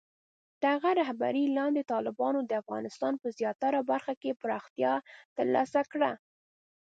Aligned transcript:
د 0.61 0.63
هغه 0.73 0.91
رهبرۍ 1.01 1.45
لاندې، 1.57 1.89
طالبانو 1.93 2.39
د 2.45 2.51
افغانستان 2.61 3.13
په 3.21 3.27
زیاتره 3.39 3.79
برخو 3.91 4.13
کې 4.21 4.37
پراختیا 4.41 4.93
ترلاسه 5.37 5.81
کړه. 5.91 6.11